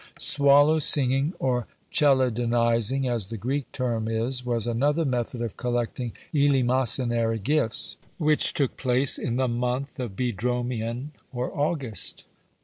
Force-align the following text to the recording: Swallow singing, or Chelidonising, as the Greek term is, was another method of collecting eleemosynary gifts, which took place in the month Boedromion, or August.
Swallow 0.17 0.79
singing, 0.79 1.35
or 1.37 1.67
Chelidonising, 1.91 3.07
as 3.07 3.27
the 3.27 3.37
Greek 3.37 3.71
term 3.71 4.07
is, 4.07 4.43
was 4.43 4.65
another 4.65 5.05
method 5.05 5.43
of 5.43 5.57
collecting 5.57 6.11
eleemosynary 6.33 7.43
gifts, 7.43 7.97
which 8.17 8.53
took 8.55 8.77
place 8.77 9.19
in 9.19 9.35
the 9.35 9.47
month 9.47 9.93
Boedromion, 9.99 11.11
or 11.31 11.55
August. 11.55 12.25